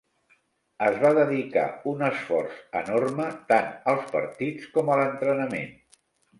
Es 0.85 0.95
va 1.03 1.11
dedicar 1.17 1.65
un 1.91 2.01
esforç 2.07 2.57
enorme 2.83 3.29
tant 3.53 3.71
als 3.95 4.11
partits 4.19 4.75
com 4.75 4.93
a 4.93 4.99
l'entrenament. 5.05 5.73